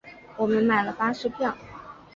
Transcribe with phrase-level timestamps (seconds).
[0.35, 1.55] 我们买了巴士票